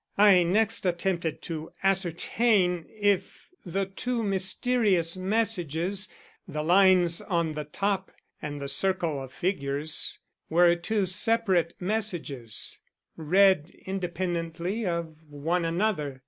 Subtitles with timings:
[0.17, 6.09] "I next attempted to ascertain if the two mysterious messages
[6.47, 8.11] the lines on the top
[8.41, 10.17] and the circle of figures
[10.49, 12.79] were two separate messages
[13.15, 16.19] read independently of one another.